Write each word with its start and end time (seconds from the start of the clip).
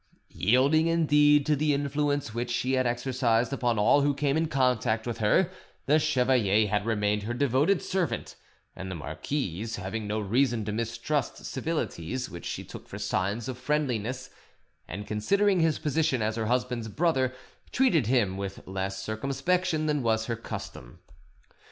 Yielding, 0.33 0.87
indeed, 0.87 1.45
to 1.45 1.55
the 1.55 1.75
influence 1.75 2.33
which 2.33 2.49
she 2.49 2.75
exercised 2.75 3.53
upon 3.53 3.77
all 3.77 4.01
who 4.01 4.15
came 4.15 4.35
in 4.35 4.47
contact 4.47 5.05
with 5.05 5.19
her, 5.19 5.51
the 5.85 5.99
chevalier 5.99 6.67
had 6.67 6.87
remained 6.87 7.21
her 7.21 7.35
devoted 7.35 7.83
servant; 7.83 8.35
and 8.75 8.89
the 8.89 8.95
marquise, 8.95 9.75
having 9.75 10.07
no 10.07 10.19
reason 10.19 10.65
to 10.65 10.71
mistrust 10.71 11.45
civilities 11.45 12.31
which 12.31 12.45
she 12.45 12.63
took 12.63 12.87
for 12.87 12.97
signs 12.97 13.47
of 13.47 13.59
friendliness, 13.59 14.31
and 14.87 15.05
considering 15.05 15.59
his 15.59 15.77
position 15.77 16.19
as 16.23 16.35
her 16.35 16.47
husband's 16.47 16.87
brother, 16.87 17.31
treated 17.71 18.07
him 18.07 18.37
with 18.37 18.67
less 18.67 19.03
circumspection 19.03 19.85
than 19.85 20.01
was 20.01 20.25
her 20.25 20.35
custom. 20.35 20.97